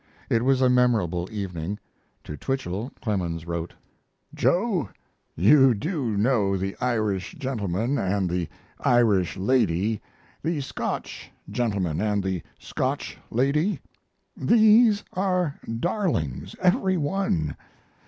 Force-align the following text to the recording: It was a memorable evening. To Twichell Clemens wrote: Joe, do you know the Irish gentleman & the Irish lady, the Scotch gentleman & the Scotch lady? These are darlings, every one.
It 0.31 0.41
was 0.43 0.63
a 0.63 0.67
memorable 0.67 1.29
evening. 1.31 1.77
To 2.23 2.35
Twichell 2.35 2.91
Clemens 3.03 3.45
wrote: 3.45 3.75
Joe, 4.33 4.89
do 5.37 5.75
you 5.83 6.17
know 6.17 6.57
the 6.57 6.75
Irish 6.81 7.33
gentleman 7.37 7.93
& 7.95 7.95
the 8.25 8.49
Irish 8.79 9.37
lady, 9.37 10.01
the 10.41 10.59
Scotch 10.59 11.29
gentleman 11.51 11.99
& 12.21 12.23
the 12.23 12.41
Scotch 12.59 13.15
lady? 13.29 13.79
These 14.35 15.03
are 15.13 15.59
darlings, 15.79 16.55
every 16.59 16.97
one. 16.97 17.55